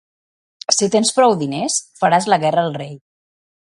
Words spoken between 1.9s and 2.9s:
faràs la guerra al